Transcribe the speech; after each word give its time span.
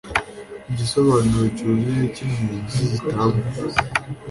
igisobanuro 0.71 1.45
cyuzuye 1.55 2.03
cy 2.15 2.21
impunzi 2.25 2.79
gitangwa 2.91 3.43